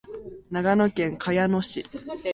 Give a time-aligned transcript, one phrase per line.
[0.49, 1.85] 長野県茅野市